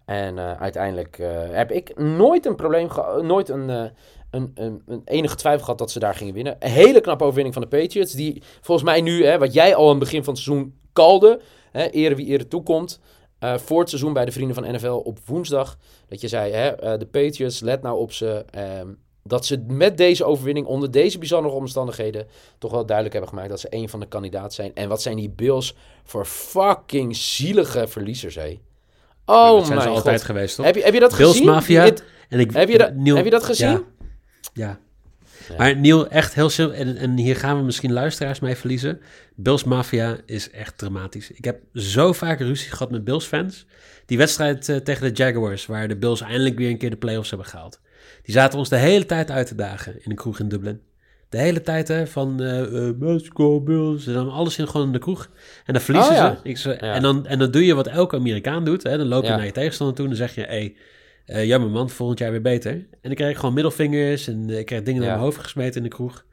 En 0.09 0.39
eh, 0.39 0.53
uiteindelijk 0.61 1.19
eh, 1.19 1.29
heb 1.51 1.71
ik 1.71 1.99
nooit 1.99 2.47
een 2.47 2.55
probleem 2.55 2.91
gehad, 2.91 3.23
nooit 3.23 3.49
een, 3.49 3.71
eh, 3.71 3.85
een, 4.31 4.51
een, 4.55 4.83
een 4.87 5.03
enige 5.05 5.37
twijfel 5.37 5.65
gehad 5.65 5.79
dat 5.79 5.91
ze 5.91 5.99
daar 5.99 6.15
gingen 6.15 6.35
winnen. 6.35 6.57
Een 6.59 6.71
hele 6.71 7.01
knappe 7.01 7.25
overwinning 7.25 7.55
van 7.55 7.63
de 7.63 7.79
Patriots, 7.79 8.13
die 8.13 8.43
volgens 8.61 8.89
mij 8.89 9.01
nu, 9.01 9.25
hè, 9.25 9.39
wat 9.39 9.53
jij 9.53 9.75
al 9.75 9.85
aan 9.85 9.91
het 9.91 9.99
begin 9.99 10.25
van 10.25 10.35
het 10.35 10.43
seizoen 10.43 10.75
kalde, 10.93 11.41
hè, 11.73 12.15
wie 12.15 12.27
ere 12.27 12.49
toekomt, 12.49 13.01
voor 13.41 13.81
het 13.81 13.89
seizoen 13.89 14.13
bij 14.13 14.25
de 14.25 14.33
Vrienden 14.33 14.55
van 14.55 14.75
NFL 14.75 15.03
op 15.05 15.19
woensdag, 15.25 15.79
dat 16.09 16.21
je 16.21 16.29
zei, 16.29 16.53
hè, 16.53 16.99
de 16.99 17.07
Patriots, 17.07 17.61
let 17.61 17.83
nou 17.83 17.99
op 17.99 18.13
ze, 18.13 18.45
ehm, 18.51 18.89
dat 19.23 19.47
ze 19.47 19.65
met 19.67 19.97
deze 19.97 20.25
overwinning, 20.25 20.67
onder 20.67 20.91
deze 20.91 21.19
bijzondere 21.19 21.55
omstandigheden, 21.55 22.27
toch 22.59 22.71
wel 22.71 22.87
duidelijk 22.87 23.15
hebben 23.15 23.33
gemaakt 23.33 23.51
dat 23.51 23.61
ze 23.61 23.67
een 23.71 23.89
van 23.89 24.01
de 24.01 24.07
kandidaten 24.07 24.53
zijn. 24.53 24.75
En 24.75 24.89
wat 24.89 25.03
zijn 25.03 25.17
die 25.17 25.31
Bills 25.31 25.75
voor 26.05 26.25
fucking 26.25 27.17
zielige 27.17 27.89
verliezers, 27.89 28.35
hé. 28.35 28.59
Oh 29.29 29.57
dat 29.57 29.67
zijn 29.67 29.81
ze 29.81 29.89
altijd 29.89 30.17
god. 30.17 30.27
geweest, 30.27 30.57
toch? 30.57 30.65
Heb 30.65 30.75
je, 30.75 30.83
heb 30.83 30.95
je 30.95 31.01
dat 31.01 31.17
Bills 31.17 31.31
gezien? 31.31 31.47
Mafia. 31.47 31.85
En 32.29 32.41
ik, 32.41 32.53
heb, 32.53 32.69
je 32.69 32.79
dat, 32.79 32.95
Neil- 32.95 33.17
heb 33.17 33.25
je 33.25 33.31
dat 33.31 33.45
gezien? 33.45 33.69
Ja. 33.69 33.83
ja. 34.53 34.79
Ja. 35.49 35.55
Maar 35.57 35.77
Neil, 35.77 36.09
echt 36.09 36.35
heel 36.35 36.51
simpel. 36.51 36.77
En, 36.77 36.97
en 36.97 37.17
hier 37.17 37.37
gaan 37.37 37.57
we 37.57 37.63
misschien 37.63 37.93
luisteraars 37.93 38.41
mee 38.41 38.57
verliezen. 38.57 39.01
Bills 39.35 39.65
Mafia 39.65 40.17
is 40.27 40.51
echt 40.51 40.79
dramatisch. 40.79 41.31
Ik 41.31 41.45
heb 41.45 41.61
zo 41.75 42.13
vaak 42.13 42.41
ruzie 42.41 42.71
gehad 42.71 42.91
met 42.91 43.05
Bills 43.05 43.27
fans. 43.27 43.67
Die 44.07 44.19
wedstrijd 44.19 44.69
eh, 44.69 44.77
tegen 44.77 45.09
de 45.09 45.23
Jaguars, 45.23 45.67
waar 45.67 45.89
de 45.89 45.97
Bills 45.97 46.21
eindelijk 46.21 46.59
weer 46.59 46.71
een 46.71 46.79
keer 46.79 46.91
de 46.91 46.97
playoffs 46.97 47.29
hebben 47.29 47.49
gehaald. 47.49 47.81
Die 48.23 48.35
zaten 48.35 48.59
ons 48.59 48.69
de 48.69 48.77
hele 48.77 49.07
tijd 49.07 49.31
uit 49.31 49.47
te 49.47 49.55
dagen 49.55 49.95
in 50.05 50.11
een 50.11 50.17
kroeg 50.17 50.39
in 50.39 50.49
Dublin. 50.49 50.81
De 51.29 51.39
hele 51.39 51.61
tijd 51.61 51.89
hè, 51.89 52.07
van 52.07 52.41
let's 53.01 53.29
go 53.33 53.61
Bills. 53.61 54.07
En 54.07 54.13
dan 54.13 54.31
alles 54.31 54.59
in 54.59 54.69
gewoon 54.69 54.87
in 54.87 54.93
de 54.93 54.99
kroeg. 54.99 55.31
En 55.65 55.73
dan 55.73 55.83
verliezen 55.83 56.13
Oh, 56.13 56.17
ja. 56.19 56.39
ze. 56.43 56.49
Ik 56.49 56.81
Ja. 56.81 56.95
en, 56.95 57.03
dan, 57.03 57.27
en 57.27 57.39
dan 57.39 57.51
doe 57.51 57.65
je 57.67 57.75
wat 57.75 57.87
elke 57.87 58.17
Amerikaan 58.17 58.65
doet. 58.65 58.83
Hè. 58.83 58.97
Dan 58.99 59.07
loop 59.07 59.23
je 59.23 59.29
Ja. 59.29 59.37
naar 59.37 59.45
je 59.47 59.53
tegenstander 59.53 59.97
toe 59.97 60.05
en 60.05 60.11
dan 60.11 60.21
zeg 60.21 60.35
je... 60.35 60.41
Hey, 60.43 60.77
eh, 61.27 61.45
jammer 61.47 61.71
man, 61.71 61.91
volgend 61.91 62.19
jaar 62.19 62.31
weer 62.31 62.43
beter. 62.43 62.73
En 62.73 62.87
dan 63.03 63.15
krijg 63.15 63.31
ik 63.31 63.37
gewoon 63.39 63.55
middelvingers 63.55 64.27
en 64.29 64.51
ik 64.51 64.67
krijg 64.67 64.83
dingen 64.83 65.01
naar 65.01 65.11
mijn 65.11 65.23
hoofd 65.23 65.39
gesmeten 65.39 65.77
in 65.77 65.83
de 65.83 65.89
kroeg. 65.89 66.25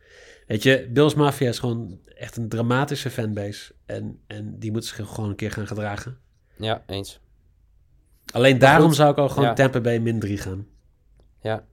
Weet 0.47 0.63
je, 0.63 0.89
Bills 0.93 1.13
Mafia 1.15 1.49
is 1.49 1.59
gewoon 1.59 1.99
echt 2.17 2.37
een 2.37 2.49
dramatische 2.49 3.09
fanbase. 3.09 3.73
En, 3.85 4.19
en 4.27 4.55
die 4.59 4.71
moeten 4.71 4.89
zich 4.95 5.07
gewoon 5.07 5.29
een 5.29 5.35
keer 5.35 5.51
gaan 5.51 5.67
gedragen. 5.67 6.17
Ja, 6.57 6.83
eens. 6.87 7.19
Alleen 8.33 8.57
daarom 8.57 8.93
zou 8.93 9.11
ik 9.11 9.17
al 9.17 9.29
gewoon 9.29 9.47
ja. 9.47 9.53
Tampa 9.53 9.79
Bay 9.81 9.97
min 9.99 10.19
3 10.19 10.37
gaan. 10.37 10.67
Ja. 11.41 11.63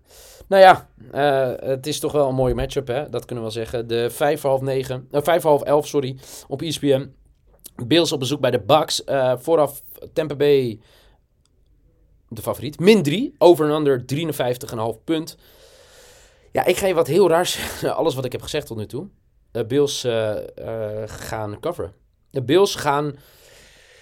Nou 0.52 0.64
ja, 0.64 0.88
eh, 1.12 1.68
het 1.68 1.86
is 1.86 2.00
toch 2.00 2.12
wel 2.12 2.28
een 2.28 2.34
mooie 2.34 2.54
matchup, 2.54 2.86
hè? 2.86 3.08
Dat 3.08 3.24
kunnen 3.24 3.44
we 3.44 3.52
wel 3.52 3.64
zeggen. 3.64 3.86
De 3.86 4.10
5 4.10 4.40
voor 4.40 4.50
half 4.50 4.62
9, 4.62 5.08
5 5.10 5.42
voor 5.42 5.50
half 5.50 5.62
11, 5.62 5.86
sorry, 5.86 6.16
op 6.48 6.62
ESPN. 6.62 7.14
Bills 7.86 8.12
op 8.12 8.18
bezoek 8.18 8.40
bij 8.40 8.50
de 8.50 8.60
Bucks. 8.60 9.04
Eh, 9.04 9.32
vooraf 9.36 9.82
Tampa 10.12 10.34
Bay, 10.34 10.80
de 12.28 12.42
favoriet. 12.42 12.80
Min 12.80 13.02
3, 13.02 13.34
over 13.38 13.66
en 13.66 13.74
under 13.74 14.06
53,5 14.06 15.04
punt. 15.04 15.36
Ja, 16.50 16.64
ik 16.64 16.76
ga 16.76 16.86
je 16.86 16.94
wat 16.94 17.06
heel 17.06 17.28
raars 17.28 17.52
zeggen. 17.58 17.94
Alles 17.94 18.14
wat 18.14 18.24
ik 18.24 18.32
heb 18.32 18.42
gezegd 18.42 18.66
tot 18.66 18.76
nu 18.76 18.86
toe. 18.86 19.08
De 19.50 19.66
Bills 19.66 20.04
eh, 20.04 20.56
eh, 20.56 21.08
gaan 21.08 21.60
coveren. 21.60 21.92
De 22.30 22.42
Bills 22.42 22.74
gaan 22.74 23.16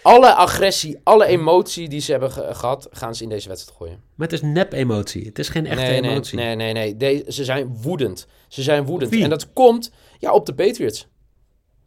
alle 0.02 0.34
agressie, 0.34 1.00
alle 1.02 1.26
emotie 1.26 1.88
die 1.88 2.00
ze 2.00 2.10
hebben 2.10 2.32
ge- 2.32 2.48
gehad, 2.52 2.88
gaan 2.90 3.14
ze 3.14 3.22
in 3.22 3.28
deze 3.28 3.48
wedstrijd 3.48 3.76
gooien. 3.78 4.00
Maar 4.14 4.28
het 4.28 4.42
is 4.42 4.48
nep-emotie. 4.48 5.24
Het 5.26 5.38
is 5.38 5.48
geen 5.48 5.66
echte 5.66 5.82
nee, 5.84 6.00
nee, 6.00 6.10
emotie. 6.10 6.38
Nee, 6.38 6.54
nee, 6.54 6.72
nee. 6.72 6.96
De- 6.96 7.24
ze 7.28 7.44
zijn 7.44 7.76
woedend. 7.82 8.26
Ze 8.48 8.62
zijn 8.62 8.84
woedend. 8.84 9.10
Wie? 9.10 9.22
En 9.24 9.30
dat 9.30 9.52
komt 9.52 9.90
ja, 10.18 10.32
op 10.32 10.46
de 10.46 10.54
Patriots. 10.54 11.06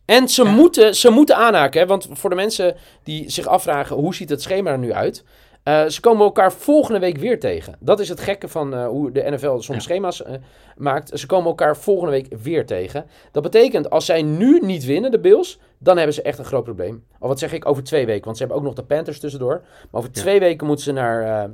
En 0.06 0.30
ze, 0.30 0.44
Ja. 0.44 0.52
moeten, 0.52 0.96
ze 0.96 1.10
moeten 1.10 1.36
aanhaken. 1.36 1.82
Hè? 1.82 1.88
Want 1.88 2.08
voor 2.12 2.30
de 2.30 2.36
mensen 2.36 2.76
die 3.04 3.30
zich 3.30 3.48
afvragen 3.48 3.96
hoe 3.96 4.16
ziet 4.16 4.30
het 4.30 4.42
schema 4.42 4.72
er 4.72 4.78
nu 4.80 4.94
uit. 4.94 5.24
Eh, 5.64 5.86
ze 5.86 6.00
komen 6.02 6.26
elkaar 6.26 6.52
volgende 6.54 7.00
week 7.00 7.18
weer 7.18 7.40
tegen. 7.40 7.76
Dat 7.80 8.00
is 8.00 8.10
het 8.10 8.20
gekke 8.20 8.48
van 8.48 8.74
eh, 8.74 8.88
hoe 8.88 9.12
de 9.12 9.30
NFL 9.30 9.48
soms 9.50 9.68
Ja. 9.68 9.80
schema's 9.80 10.24
eh, 10.24 10.34
maakt. 10.78 11.20
Ze 11.20 11.26
komen 11.26 11.48
elkaar 11.48 11.78
volgende 11.78 12.12
week 12.12 12.28
weer 12.42 12.66
tegen. 12.66 13.06
Dat 13.32 13.44
betekent 13.44 13.90
als 13.90 14.06
zij 14.06 14.22
nu 14.22 14.60
niet 14.60 14.86
winnen, 14.86 15.12
de 15.12 15.20
Bills, 15.20 15.60
dan 15.78 15.98
hebben 15.98 16.14
ze 16.16 16.22
echt 16.22 16.38
een 16.40 16.46
groot 16.46 16.64
probleem. 16.64 17.04
Of 17.20 17.28
wat 17.28 17.40
zeg 17.40 17.54
ik, 17.54 17.66
over 17.66 17.84
twee 17.84 18.06
weken. 18.06 18.24
Want 18.26 18.38
ze 18.38 18.44
hebben 18.44 18.62
ook 18.62 18.68
nog 18.68 18.76
de 18.78 18.84
Panthers 18.96 19.20
tussendoor. 19.20 19.60
Maar 19.92 20.02
over 20.02 20.10
Ja. 20.14 20.22
twee 20.22 20.40
weken 20.40 20.68
moeten 20.68 20.86
ze 20.86 20.92
naar, 20.92 21.50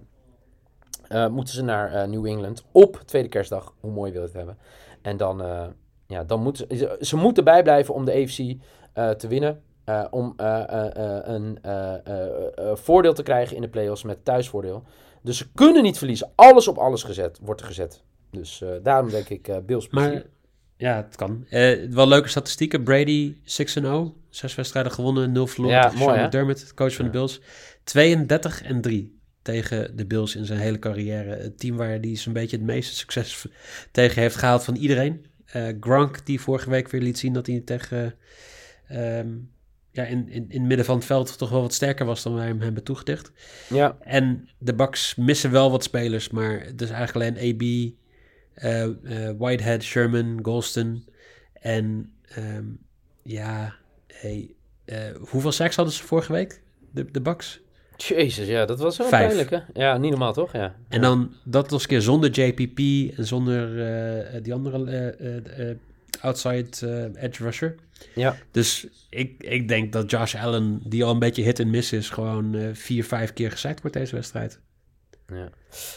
moeten 1.31 1.53
ze 1.53 1.63
naar 1.63 2.09
New 2.09 2.25
England 2.25 2.65
op 2.71 3.01
tweede 3.05 3.29
kerstdag. 3.29 3.73
Hoe 3.79 3.91
mooi 3.91 4.11
wil 4.11 4.21
je 4.21 4.27
het 4.27 4.35
hebben. 4.37 4.57
En 5.01 5.17
dan, 5.17 5.43
ja, 6.07 6.23
dan 6.23 6.41
moeten 6.43 6.77
ze, 6.77 6.97
ze 6.99 7.15
moeten 7.15 7.43
bijblijven 7.43 7.93
om 7.93 8.05
de 8.05 8.13
AFC 8.13 8.37
te 9.17 9.27
winnen. 9.27 9.61
Eh, 9.89 10.05
om 10.09 10.33
eh, 10.37 10.95
eh, 11.03 11.21
een 11.25 12.77
voordeel 12.77 13.13
te 13.13 13.23
krijgen 13.23 13.55
in 13.55 13.61
de 13.61 13.69
playoffs 13.69 14.03
met 14.03 14.25
thuisvoordeel. 14.25 14.83
Dus 15.21 15.37
ze 15.37 15.51
kunnen 15.51 15.83
niet 15.83 15.97
verliezen. 15.97 16.31
Alles 16.35 16.67
op 16.67 16.77
alles 16.77 17.03
gezet, 17.03 17.39
wordt 17.41 17.61
er 17.61 17.67
gezet. 17.67 18.03
Dus 18.31 18.63
daarom 18.83 19.09
denk 19.09 19.29
ik 19.29 19.65
Bills 19.65 19.87
plezier. 19.87 20.11
Maar 20.11 20.23
ja, 20.77 20.95
het 20.95 21.15
kan. 21.15 21.45
Wel 21.89 22.07
leuke 22.07 22.27
statistieken. 22.27 22.83
Brady 22.83 23.35
6-0. 23.35 23.37
Zes 24.29 24.55
wedstrijden 24.55 24.91
gewonnen, 24.91 25.31
0 25.31 25.47
verloren. 25.47 25.75
Ja, 25.75 25.89
tegen 25.89 26.05
mooi? 26.05 26.23
McDermott, 26.23 26.73
coach 26.73 26.93
van 26.93 27.05
de 27.05 27.11
Bills. 27.11 27.41
32 27.83 28.63
en 28.63 28.81
3 28.81 29.19
tegen 29.41 29.97
de 29.97 30.05
Bills 30.05 30.35
in 30.35 30.45
zijn 30.45 30.59
hele 30.59 30.79
carrière. 30.79 31.35
Het 31.35 31.59
team 31.59 31.77
waar 31.77 31.87
hij 31.87 32.15
zo'n 32.15 32.33
beetje 32.33 32.57
het 32.57 32.65
meeste 32.65 32.95
succes 32.95 33.47
tegen 33.91 34.21
heeft 34.21 34.35
gehaald 34.35 34.63
van 34.63 34.75
iedereen. 34.75 35.25
Gronk, 35.79 36.25
die 36.25 36.41
vorige 36.41 36.69
week 36.69 36.89
weer 36.89 37.01
liet 37.01 37.17
zien 37.17 37.33
dat 37.33 37.47
hij 37.47 37.61
tegen... 37.65 38.15
ehm, 38.87 39.27
ja, 39.91 40.03
in, 40.03 40.29
in, 40.29 40.45
in 40.49 40.59
het 40.59 40.67
midden 40.67 40.85
van 40.85 40.95
het 40.95 41.05
veld 41.05 41.37
toch 41.37 41.49
wel 41.49 41.61
wat 41.61 41.73
sterker 41.73 42.05
was 42.05 42.23
dan 42.23 42.35
wij 42.35 42.47
hem 42.47 42.61
hebben 42.61 42.83
toegedicht. 42.83 43.31
Ja, 43.69 43.97
En 43.99 44.49
de 44.57 44.73
Bucks 44.73 45.15
missen 45.15 45.51
wel 45.51 45.71
wat 45.71 45.83
spelers, 45.83 46.29
maar 46.29 46.61
het 46.65 46.81
is 46.81 46.89
eigenlijk 46.89 47.37
alleen 47.37 47.53
AB, 47.53 47.97
Eh, 48.53 48.83
eh, 48.83 49.35
Whitehead, 49.37 49.83
Sherman, 49.83 50.39
Golston. 50.41 51.05
En 51.53 52.13
ehm, 52.35 52.65
ja, 53.23 53.75
hey, 54.07 54.55
eh, 54.85 54.97
hoeveel 55.29 55.51
seks 55.51 55.75
hadden 55.75 55.93
ze 55.93 56.03
vorige 56.03 56.31
week? 56.31 56.61
De, 56.91 57.11
de 57.11 57.21
Bucks? 57.21 57.59
Jezus, 57.97 58.47
ja, 58.47 58.65
dat 58.65 58.79
was 58.79 58.97
wel 58.97 59.09
pijnlijk, 59.09 59.49
hè? 59.49 59.59
Ja, 59.73 59.97
niet 59.97 60.09
normaal, 60.09 60.33
toch? 60.33 60.53
Ja. 60.53 60.75
En 60.89 61.01
dan 61.01 61.33
dat 61.45 61.69
was 61.69 61.81
een 61.81 61.87
keer 61.87 62.01
zonder 62.01 62.29
JPP 62.29 62.79
en 63.17 63.25
zonder 63.25 64.43
die 64.43 64.53
andere 64.53 65.15
outside 66.21 67.11
edge 67.15 67.43
rusher. 67.43 67.75
Ja. 68.15 68.35
Dus 68.51 68.87
ik, 69.09 69.43
ik 69.43 69.67
denk 69.67 69.93
dat 69.93 70.11
Josh 70.11 70.35
Allen, 70.35 70.81
die 70.83 71.03
al 71.03 71.11
een 71.11 71.19
beetje 71.19 71.43
hit 71.43 71.59
en 71.59 71.69
miss 71.69 71.91
is, 71.91 72.09
gewoon 72.09 72.55
eh, 72.55 72.67
vier, 72.73 73.03
vijf 73.03 73.33
keer 73.33 73.51
gesackt 73.51 73.81
wordt 73.81 73.97
deze 73.97 74.15
wedstrijd. 74.15 74.59
Ja, 75.27 75.49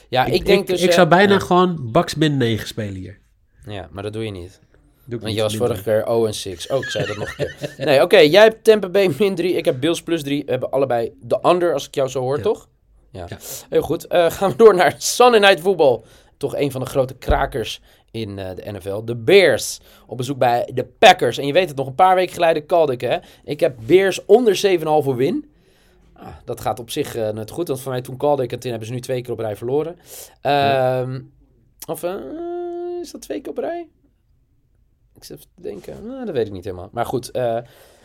ja 0.09 0.25
ik, 0.25 0.47
denk 0.47 0.67
dus... 0.67 0.83
Ik 0.83 0.89
eh, 0.89 0.95
zou 0.95 1.09
bijna 1.09 1.33
ja. 1.33 1.39
gewoon 1.39 1.93
Bucks 1.93 2.15
min 2.15 2.37
9 2.37 2.67
spelen 2.67 2.95
hier. 2.95 3.19
Ja, 3.67 3.89
maar 3.91 4.03
dat 4.03 4.13
doe 4.13 4.25
je 4.25 4.31
niet. 4.31 4.61
Doe 5.05 5.19
ik 5.19 5.25
Want 5.25 5.35
je 5.35 5.43
was 5.43 5.57
vorige 5.57 5.83
keer 5.83 6.05
0 6.07 6.27
en 6.27 6.35
6. 6.35 6.67
Oh, 6.67 6.79
ik 6.79 6.91
zei 6.91 7.07
dat 7.07 7.17
nog 7.17 7.29
een 7.29 7.35
keer. 7.37 7.75
Nee, 7.87 8.03
oké. 8.03 8.19
jij 8.19 8.43
hebt 8.43 8.65
Tampa 8.65 8.89
Bay 8.89 9.15
min 9.19 9.35
3. 9.35 9.53
Ik 9.53 9.65
heb 9.65 9.81
Bills 9.81 10.03
plus 10.03 10.23
3. 10.23 10.45
We 10.45 10.51
hebben 10.51 10.71
allebei 10.71 11.13
de 11.21 11.39
under, 11.43 11.73
als 11.73 11.87
ik 11.87 11.95
jou 11.95 12.09
zo 12.09 12.21
hoor, 12.21 12.37
Ja. 12.37 12.43
toch? 12.43 12.69
Ja. 13.11 13.27
Ja. 13.29 13.39
Heel 13.69 13.83
goed. 13.83 14.07
Eh, 14.07 14.31
gaan 14.31 14.51
we 14.51 14.57
door 14.57 14.75
naar 14.75 14.95
Sunday 14.99 15.41
Night 15.41 15.61
Football. 15.61 16.01
Toch 16.37 16.57
een 16.57 16.71
van 16.71 16.81
de 16.81 16.87
grote 16.87 17.15
krakers 17.15 17.81
in 18.13 18.39
eh, 18.39 18.57
de 18.57 18.73
NFL. 18.73 19.05
De 19.05 19.17
Bears. 19.17 19.81
Op 20.07 20.17
bezoek 20.17 20.39
bij 20.39 20.71
de 20.75 20.85
Packers. 20.85 21.39
En 21.39 21.47
je 21.47 21.53
weet 21.53 21.69
het, 21.69 21.77
nog 21.77 21.87
een 21.87 21.95
paar 21.95 22.15
weken 22.15 22.35
geleden 22.35 22.67
kalde 22.67 22.93
ik, 22.93 23.01
hè. 23.01 23.19
Ik 23.45 23.61
heb 23.61 23.77
Bears 23.87 24.25
onder 24.25 24.57
7,5 24.57 25.17
win. 25.17 25.51
Ah, 26.13 26.27
dat 26.45 26.61
gaat 26.61 26.79
op 26.79 26.91
zich 26.91 27.17
eh, 27.17 27.31
net 27.31 27.51
goed. 27.51 27.69
Want 27.69 27.81
voor 27.81 27.93
mij 27.93 28.01
toen 28.01 28.17
kalde 28.17 28.43
ik 28.43 28.51
het 28.51 28.65
in, 28.65 28.71
hebben 28.71 28.89
ze 28.89 28.95
nu 28.95 29.01
twee 29.01 29.23
keer 29.23 29.33
op 29.33 29.39
rij 29.39 29.57
verloren. 29.57 29.99
Ehm, 30.41 31.21
Of 31.87 32.03
eh, 32.03 32.15
is 33.01 33.11
dat 33.11 33.21
twee 33.21 33.41
keer 33.41 33.51
op 33.53 33.59
rij? 33.59 33.89
Ik 35.15 35.25
zit 35.25 35.41
te 35.41 35.63
denken. 35.63 36.07
Nou, 36.07 36.25
dat 36.25 36.35
weet 36.35 36.47
ik 36.47 36.53
niet 36.53 36.65
helemaal. 36.65 36.89
Maar 36.93 37.07
goed, 37.07 37.25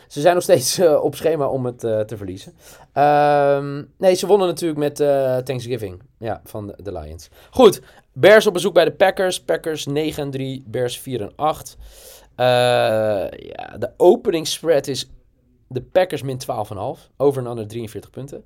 ze 0.08 0.20
zijn 0.20 0.34
nog 0.34 0.42
steeds 0.42 0.80
op 0.80 1.14
schema 1.14 1.48
om 1.48 1.66
het 1.66 1.78
te 1.78 2.14
verliezen. 2.16 2.52
Ehm, 2.92 3.84
nee, 3.98 4.14
ze 4.14 4.26
wonnen 4.26 4.48
natuurlijk 4.48 4.78
met 4.78 4.96
Thanksgiving. 5.44 6.02
Ja, 6.18 6.40
van 6.44 6.74
de 6.76 6.92
Lions. 6.92 7.28
Goed, 7.50 7.80
Bears 8.20 8.46
op 8.46 8.52
bezoek 8.52 8.74
bij 8.74 8.84
de 8.84 8.92
Packers. 8.92 9.42
Packers 9.44 9.86
9 9.86 10.22
en 10.22 10.30
3, 10.30 10.62
Bears 10.66 10.98
4 10.98 11.20
en 11.20 11.32
8. 11.36 11.76
Eh, 12.34 12.46
ja, 12.46 13.76
de 13.78 13.92
opening 13.96 14.46
spread 14.46 14.86
is 14.86 15.10
de 15.68 15.82
Packers 15.82 16.22
min 16.22 16.38
12,5. 16.38 17.10
Over 17.16 17.42
en 17.42 17.50
under 17.50 17.66
43 17.68 18.10
punten. 18.10 18.44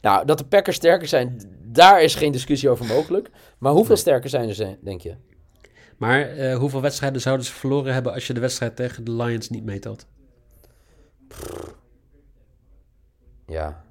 Nou, 0.00 0.24
dat 0.26 0.38
de 0.38 0.44
Packers 0.44 0.76
sterker 0.76 1.08
zijn, 1.08 1.40
daar 1.62 2.02
is 2.02 2.14
geen 2.14 2.32
discussie 2.32 2.68
over 2.70 2.86
mogelijk. 2.86 3.30
Maar 3.58 3.72
hoeveel 3.72 3.88
Nee. 3.94 4.02
sterker 4.02 4.30
zijn 4.30 4.54
ze, 4.54 4.76
denk 4.80 5.00
je? 5.00 5.14
Maar 5.98 6.28
eh, 6.28 6.56
hoeveel 6.56 6.80
wedstrijden 6.80 7.20
zouden 7.20 7.46
ze 7.46 7.52
verloren 7.52 7.92
hebben 7.94 8.12
als 8.12 8.26
je 8.26 8.34
de 8.34 8.40
wedstrijd 8.40 8.76
tegen 8.76 9.04
de 9.04 9.12
Lions 9.12 9.48
niet 9.48 9.64
meetelt? 9.64 10.06
Ja. 13.46 13.84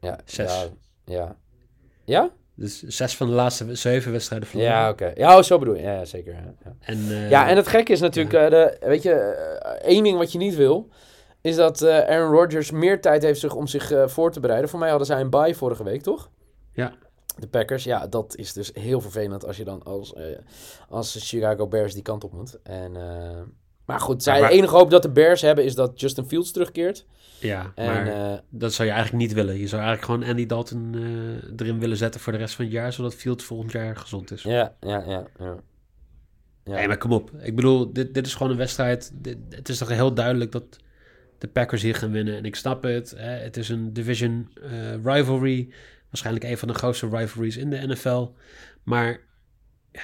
Ja. 0.00 0.18
Zes. 0.24 0.52
Ja. 0.52 0.68
Ja? 1.04 1.36
Ja, 2.04 2.30
Dus 2.62 2.82
zes 2.82 3.16
van 3.16 3.26
de 3.26 3.32
laatste 3.32 3.74
zeven 3.74 4.12
wedstrijden 4.12 4.48
verloren. 4.48 4.72
ja 4.72 4.90
oké. 4.90 5.12
Ja, 5.14 5.36
oh, 5.36 5.42
zo 5.42 5.58
bedoel 5.58 5.74
je. 5.74 5.82
Ja, 5.82 6.04
zeker. 6.04 6.34
Ja. 6.34 6.74
En, 6.80 6.98
eh, 7.10 7.30
ja, 7.30 7.48
en 7.48 7.56
het 7.56 7.66
gekke 7.66 7.92
is 7.92 8.00
natuurlijk, 8.00 8.34
eh, 8.34 8.50
de, 8.50 8.76
weet 8.80 9.02
je, 9.02 9.12
eh, 9.12 9.88
één 9.88 10.04
ding 10.04 10.18
wat 10.18 10.32
je 10.32 10.38
niet 10.38 10.54
wil, 10.54 10.88
is 11.40 11.56
dat 11.56 11.86
Aaron 11.86 12.32
Rodgers 12.32 12.70
meer 12.70 13.00
tijd 13.00 13.22
heeft 13.22 13.40
zich 13.40 13.54
om 13.54 13.66
zich 13.66 13.92
voor 14.06 14.32
te 14.32 14.40
bereiden. 14.40 14.70
Voor 14.70 14.78
mij 14.78 14.88
hadden 14.88 15.06
zij 15.06 15.20
een 15.20 15.30
bye 15.30 15.54
vorige 15.54 15.84
week, 15.84 16.02
toch? 16.02 16.30
Ja. 16.72 16.92
De 17.38 17.46
Packers, 17.46 17.84
ja, 17.84 18.06
dat 18.06 18.36
is 18.36 18.52
dus 18.52 18.70
heel 18.74 19.00
vervelend 19.00 19.46
als 19.46 19.56
je 19.56 19.64
dan 19.64 19.82
als, 19.82 20.14
als 20.88 21.28
Chicago 21.28 21.66
Bears 21.66 21.94
die 21.94 22.02
kant 22.02 22.24
op 22.24 22.32
moet. 22.32 22.58
En, 22.62 22.96
maar 23.86 24.00
goed, 24.00 24.22
zij, 24.22 24.34
Ja, 24.34 24.40
maar- 24.40 24.50
de 24.50 24.56
enige 24.56 24.74
hoop 24.76 24.90
dat 24.90 25.02
de 25.02 25.10
Bears 25.10 25.40
hebben 25.40 25.64
is 25.64 25.74
dat 25.74 26.00
Justin 26.00 26.24
Fields 26.24 26.50
terugkeert. 26.52 27.06
ja, 27.38 27.72
En, 27.74 27.86
maar 27.86 28.06
eh, 28.06 28.38
dat 28.48 28.72
zou 28.72 28.88
je 28.88 28.94
eigenlijk 28.94 29.24
niet 29.24 29.32
willen. 29.34 29.58
Je 29.58 29.66
zou 29.68 29.82
eigenlijk 29.82 30.12
gewoon 30.12 30.30
Andy 30.30 30.46
Dalton 30.46 30.90
eh, 30.94 31.50
erin 31.66 31.78
willen 31.78 31.96
zetten 31.96 32.20
voor 32.20 32.32
de 32.32 32.38
rest 32.38 32.54
van 32.54 32.64
het 32.64 32.74
jaar, 32.74 32.92
zodat 32.92 33.14
Fields 33.14 33.44
volgend 33.44 33.72
jaar 33.72 33.96
gezond 33.96 34.30
is. 34.30 34.42
ja, 34.42 34.74
ja, 34.80 35.02
ja. 35.06 35.26
ja. 35.38 35.56
Ja. 36.64 36.72
Nee, 36.74 36.86
maar 36.88 36.98
kom 36.98 37.12
op. 37.12 37.30
Ik 37.40 37.56
bedoel, 37.56 37.92
dit, 37.92 38.14
dit 38.14 38.26
is 38.26 38.34
gewoon 38.34 38.52
een 38.52 38.58
wedstrijd. 38.58 39.10
Dit- 39.14 39.38
het 39.50 39.68
is 39.68 39.78
toch 39.78 39.88
heel 39.88 40.14
duidelijk 40.14 40.52
dat 40.52 40.64
de 41.38 41.48
Packers 41.48 41.82
hier 41.82 41.94
gaan 41.94 42.10
winnen. 42.12 42.36
En 42.36 42.44
ik 42.44 42.56
snap 42.56 42.82
het. 42.82 43.10
Hè. 43.16 43.30
Het 43.30 43.56
is 43.56 43.68
een 43.68 43.92
division 43.92 44.48
eh, 44.62 45.04
rivalry. 45.04 45.68
Waarschijnlijk 46.08 46.44
een 46.44 46.58
van 46.58 46.68
de 46.68 46.74
grootste 46.74 47.08
rivalries 47.08 47.56
in 47.56 47.70
de 47.70 47.86
NFL. 47.86 48.26
Maar... 48.82 49.20
Ja, 49.92 50.00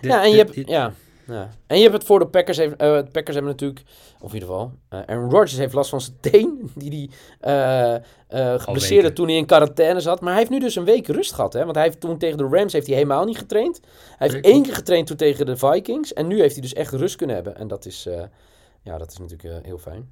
dit- 0.00 0.10
ja, 0.10 0.22
en 0.24 0.30
je 0.30 0.36
hebt, 0.36 0.54
ja, 0.68 0.92
ja. 1.32 1.48
En 1.66 1.76
je 1.76 1.82
hebt 1.82 1.94
het 1.94 2.04
voor 2.04 2.18
de 2.18 2.26
Packers. 2.26 2.56
Heeft, 2.56 2.76
eh, 2.76 2.96
de 2.96 3.08
Packers 3.12 3.34
hebben 3.34 3.52
natuurlijk, 3.52 3.82
of 4.20 4.28
in 4.28 4.34
ieder 4.34 4.48
geval, 4.48 4.72
eh 4.88 5.00
Aaron 5.06 5.30
Rodgers 5.30 5.56
heeft 5.56 5.72
last 5.72 5.90
van 5.90 6.00
zijn 6.00 6.16
teen. 6.30 6.70
Die 6.74 6.90
die 6.90 7.10
eh 7.40 7.94
eh 7.94 8.00
geblesseerde 8.60 9.12
toen 9.12 9.26
hij 9.26 9.36
in 9.36 9.46
quarantaine 9.46 10.00
zat. 10.00 10.20
Maar 10.20 10.30
hij 10.30 10.38
heeft 10.38 10.50
nu 10.50 10.58
dus 10.58 10.76
een 10.76 10.84
week 10.84 11.06
rust 11.06 11.32
gehad. 11.32 11.52
Hè? 11.52 11.64
Want 11.64 11.74
hij 11.74 11.84
heeft 11.84 12.00
toen 12.00 12.18
tegen 12.18 12.38
de 12.38 12.48
Rams 12.50 12.72
heeft 12.72 12.86
hij 12.86 12.96
helemaal 12.96 13.24
niet 13.24 13.38
getraind. 13.38 13.80
Hij 14.16 14.28
heeft 14.28 14.44
één 14.44 14.62
keer 14.62 14.74
getraind 14.74 15.06
toen 15.06 15.16
tegen 15.16 15.46
de 15.46 15.56
Vikings. 15.56 16.12
En 16.12 16.26
nu 16.26 16.40
heeft 16.40 16.52
hij 16.52 16.62
dus 16.62 16.72
echt 16.72 16.92
rust 16.92 17.16
kunnen 17.16 17.36
hebben. 17.36 17.56
En 17.56 17.68
dat 17.68 17.86
is, 17.86 18.08
ja, 18.82 18.98
dat 18.98 19.10
is 19.10 19.18
natuurlijk 19.18 19.64
heel 19.66 19.78
fijn. 19.78 20.10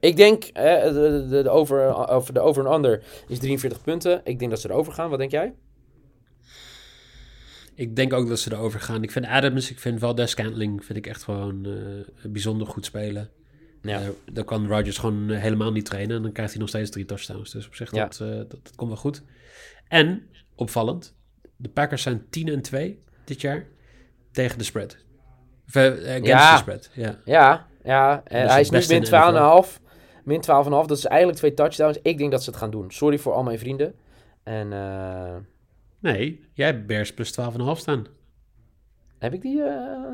Ik 0.00 0.16
denk, 0.16 0.54
de, 0.54 1.26
de, 1.28 1.42
de, 1.42 1.50
over, 1.50 2.08
over, 2.08 2.34
de 2.34 2.40
over 2.40 2.66
en 2.66 2.72
under 2.72 3.02
is 3.28 3.38
43 3.38 3.82
punten. 3.82 4.20
Ik 4.24 4.38
denk 4.38 4.50
dat 4.50 4.60
ze 4.60 4.70
erover 4.70 4.92
gaan. 4.92 5.10
Wat 5.10 5.18
denk 5.18 5.30
jij? 5.30 5.54
Ik 7.80 7.96
denk 7.96 8.12
ook 8.12 8.28
dat 8.28 8.38
ze 8.38 8.52
erover 8.52 8.80
gaan. 8.80 9.02
Ik 9.02 9.10
vind 9.10 9.26
Adams, 9.26 9.70
ik 9.70 9.78
vind 9.78 9.98
Valdez 10.00 10.30
Scantling, 10.30 10.84
vind 10.84 10.98
ik 10.98 11.06
echt 11.06 11.22
gewoon 11.22 11.64
eh, 11.64 12.30
bijzonder 12.30 12.66
goed 12.66 12.84
spelen. 12.84 13.30
Ja. 13.82 14.00
Eh, 14.00 14.08
dan 14.32 14.44
kan 14.44 14.66
Rodgers 14.66 14.98
gewoon 14.98 15.30
helemaal 15.30 15.72
niet 15.72 15.84
trainen. 15.84 16.16
En 16.16 16.22
dan 16.22 16.32
krijgt 16.32 16.52
hij 16.52 16.60
nog 16.60 16.68
steeds 16.68 16.90
drie 16.90 17.04
touchdowns. 17.04 17.50
Dus 17.50 17.66
op 17.66 17.74
zich, 17.74 17.90
Ja. 17.94 18.04
dat, 18.04 18.20
eh, 18.20 18.28
dat, 18.28 18.50
dat 18.50 18.72
komt 18.76 18.90
wel 18.90 18.98
goed. 18.98 19.22
En, 19.88 20.26
opvallend, 20.54 21.14
de 21.56 21.68
Packers 21.68 22.02
zijn 22.02 22.26
10 22.30 22.48
en 22.48 22.62
2 22.62 23.02
dit 23.24 23.40
jaar 23.40 23.66
tegen 24.32 24.58
de 24.58 24.64
spread. 24.64 24.96
Against 25.74 26.26
Ja. 26.26 26.52
the 26.52 26.58
spread, 26.58 26.90
ja. 26.94 27.18
Ja, 27.24 27.66
ja. 27.84 28.22
En 28.24 28.42
Dus 28.42 28.50
hij 28.52 28.60
is 28.60 28.70
nu 28.70 28.78
min 28.78 28.86
de 28.88 28.94
NFL. 29.06 29.64
12,5. 29.66 29.80
Min 30.24 30.40
12,5. 30.40 30.86
Dat 30.86 30.98
is 30.98 31.04
eigenlijk 31.04 31.38
twee 31.38 31.54
touchdowns. 31.54 31.98
Ik 32.02 32.18
denk 32.18 32.30
dat 32.30 32.42
ze 32.42 32.50
het 32.50 32.58
gaan 32.58 32.70
doen. 32.70 32.90
Sorry 32.90 33.18
voor 33.18 33.32
al 33.32 33.42
mijn 33.42 33.58
vrienden. 33.58 33.94
En 34.42 34.72
Nee, 36.00 36.48
jij 36.52 36.66
hebt 36.66 36.86
Bears 36.86 37.14
plus 37.14 37.34
12,5 37.40 37.44
staan. 37.74 38.06
heb 39.18 39.32
ik 39.32 39.42
die... 39.42 39.62
eh? 39.62 40.12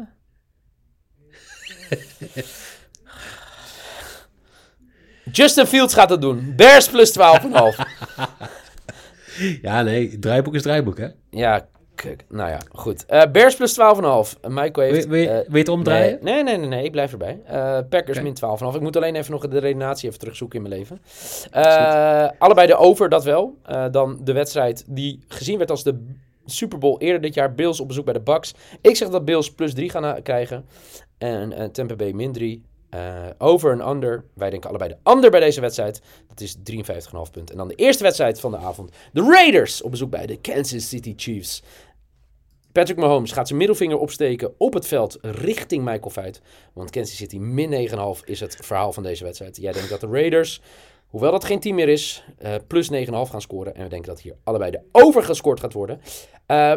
Justin 5.33 5.66
Fields 5.66 5.95
gaat 5.95 6.11
het 6.11 6.21
doen. 6.21 6.52
Bears 6.57 6.88
plus 6.88 7.19
12,5. 7.19 7.19
Ja, 9.62 9.83
nee, 9.83 10.19
draaiboek 10.19 10.55
is 10.55 10.62
draaiboek, 10.62 10.99
hè? 10.99 11.09
ja, 11.31 11.69
kuk. 11.97 12.25
nou 12.29 12.50
ja, 12.50 12.59
goed. 12.73 13.07
Eh, 13.07 13.23
Bears 13.33 13.57
plus 13.57 13.73
12,5. 13.73 13.76
Uh, 14.05 14.50
Michael 14.50 14.91
heeft... 14.93 15.07
Wil, 15.07 15.09
wil, 15.09 15.21
je- 15.23 15.29
eh, 15.29 15.35
wil 15.35 15.53
je 15.53 15.59
het 15.59 15.69
omdraaien? 15.69 16.19
Nee, 16.23 16.43
nee, 16.43 16.57
nee, 16.57 16.67
nee, 16.69 16.85
ik 16.85 16.93
blijf 16.93 17.12
erbij. 17.12 17.41
Eh, 17.45 17.79
Packers 17.91 18.21
min 18.21 18.35
12,5. 18.35 18.75
Ik 18.75 18.81
moet 18.81 18.97
alleen 18.97 19.17
even 19.17 19.33
nog 19.33 19.49
de 19.49 19.59
redenatie 19.59 20.09
even 20.09 20.21
terugzoeken 20.21 20.62
in 20.62 20.69
mijn 20.69 20.75
leven. 20.81 21.00
Eh, 21.50 22.29
allebei 22.38 22.67
de 22.67 22.76
over, 22.76 23.09
dat 23.09 23.25
wel. 23.25 23.57
Eh, 23.62 23.85
dan 23.91 24.19
de 24.23 24.33
wedstrijd 24.33 24.85
die 24.88 25.21
gezien 25.29 25.59
werd 25.59 25.71
als 25.71 25.83
de 25.85 26.05
Super 26.47 26.79
Bowl 26.79 26.99
eerder 26.99 27.21
dit 27.21 27.35
jaar. 27.35 27.55
Bills 27.55 27.81
op 27.81 27.88
bezoek 27.88 28.05
bij 28.05 28.15
de 28.15 28.21
Bucks. 28.21 28.55
Ik 28.81 28.97
zeg 28.97 29.09
dat 29.09 29.25
Bills 29.25 29.53
plus 29.55 29.75
3 29.75 29.91
gaan 29.91 30.05
eh, 30.05 30.23
krijgen. 30.23 30.65
En 31.19 31.53
eh, 31.53 31.65
Tampa 31.69 31.95
Bay 31.97 32.11
min 32.12 32.33
3. 32.33 32.62
Eh, 32.91 33.00
over 33.38 33.73
en 33.73 33.88
under. 33.88 34.25
Wij 34.35 34.50
denken 34.50 34.69
allebei 34.69 34.91
de 35.03 35.11
under 35.12 35.31
bij 35.31 35.41
deze 35.41 35.61
wedstrijd. 35.61 36.00
Dat 36.29 36.41
is 36.41 36.57
53,5 36.57 37.31
punten. 37.33 37.49
En 37.55 37.57
dan 37.57 37.69
de 37.69 37.75
eerste 37.75 38.03
wedstrijd 38.03 38.41
van 38.41 38.50
de 38.50 38.57
avond. 38.57 38.91
De 39.12 39.23
Raiders 39.23 39.83
op 39.83 39.91
bezoek 39.91 40.11
bij 40.11 40.26
de 40.26 40.37
Kansas 40.41 40.88
City 40.88 41.12
Chiefs. 41.17 41.62
Patrick 42.76 42.99
Mahomes 42.99 43.33
gaat 43.33 43.47
zijn 43.47 43.59
middelvinger 43.59 43.99
opsteken 43.99 44.54
op 44.59 44.73
het 44.73 44.87
veld 44.87 45.18
richting 45.21 45.85
Michael 45.85 46.11
Feit. 46.11 46.40
Want 46.73 46.90
Kansas 46.90 47.16
City 47.16 47.38
min 47.38 47.88
9,5 47.88 48.25
is 48.25 48.40
het 48.40 48.56
verhaal 48.61 48.92
van 48.92 49.02
deze 49.02 49.25
wedstrijd. 49.25 49.56
Jij 49.56 49.73
denkt 49.73 49.90
dat 49.90 50.00
de 50.00 50.06
Raiders, 50.06 50.61
hoewel 51.06 51.30
dat 51.30 51.45
geen 51.45 51.61
team 51.61 51.75
meer 51.75 51.88
is, 51.88 52.25
eh, 52.38 52.54
plus 52.66 52.88
9,5 52.88 53.30
gaan 53.30 53.40
scoren. 53.40 53.75
En 53.75 53.83
we 53.83 53.88
denken 53.88 54.09
dat 54.09 54.21
hier 54.21 54.37
allebei 54.45 54.71
de 54.71 54.80
over 54.92 55.23
gescoord 55.23 55.61
gaat 55.61 55.73
worden. 55.73 56.00
Eh, 56.47 56.73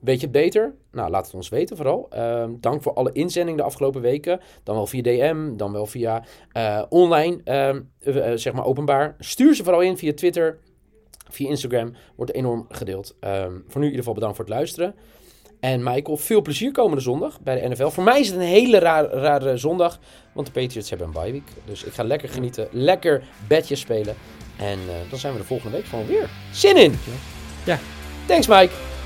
weet 0.00 0.20
je 0.20 0.26
het 0.26 0.32
beter? 0.32 0.74
Nou, 0.92 1.10
laat 1.10 1.26
het 1.26 1.34
ons 1.34 1.48
weten 1.48 1.76
vooral. 1.76 2.06
Ehm, 2.10 2.52
dank 2.60 2.82
voor 2.82 2.92
alle 2.92 3.12
inzendingen 3.12 3.56
de 3.58 3.66
afgelopen 3.66 4.00
weken. 4.00 4.40
Dan 4.62 4.74
wel 4.74 4.86
via 4.86 5.02
DM, 5.02 5.56
dan 5.56 5.72
wel 5.72 5.86
via 5.86 6.24
eh, 6.52 6.82
online, 6.88 7.40
ehm, 7.44 7.80
eh, 7.98 8.32
zeg 8.34 8.52
maar 8.52 8.64
openbaar. 8.64 9.16
Stuur 9.18 9.54
ze 9.54 9.64
vooral 9.64 9.82
in 9.82 9.96
via 9.96 10.12
Twitter, 10.12 10.58
via 11.30 11.48
Instagram. 11.48 11.92
Wordt 12.16 12.32
enorm 12.32 12.66
gedeeld. 12.68 13.16
Ehm, 13.20 13.52
voor 13.66 13.80
nu 13.80 13.86
in 13.86 13.92
ieder 13.92 13.98
geval 13.98 14.14
bedankt 14.14 14.36
voor 14.36 14.44
het 14.44 14.54
luisteren. 14.54 14.94
En 15.60 15.82
Michael, 15.82 16.16
veel 16.16 16.42
plezier 16.42 16.72
komende 16.72 17.02
zondag 17.02 17.40
bij 17.40 17.60
de 17.60 17.68
NFL. 17.68 17.88
Voor 17.88 18.04
mij 18.04 18.20
is 18.20 18.26
het 18.26 18.36
een 18.36 18.42
hele 18.42 18.78
raar, 18.78 19.04
rare 19.04 19.56
zondag, 19.56 19.98
want 20.32 20.46
de 20.46 20.52
Patriots 20.52 20.88
hebben 20.88 21.06
een 21.06 21.12
bye 21.12 21.32
week. 21.32 21.48
Dus 21.64 21.84
ik 21.84 21.92
ga 21.92 22.02
lekker 22.02 22.28
genieten, 22.28 22.68
lekker 22.70 23.22
bedjes 23.48 23.80
spelen. 23.80 24.14
En 24.56 24.78
eh, 24.78 25.10
dan 25.10 25.18
zijn 25.18 25.32
we 25.32 25.38
de 25.38 25.44
volgende 25.44 25.76
week 25.76 25.86
gewoon 25.86 26.06
weer. 26.06 26.28
Zin 26.52 26.76
in! 26.76 26.98
Ja. 27.64 27.78
Thanks 28.26 28.46
Mike! 28.46 28.97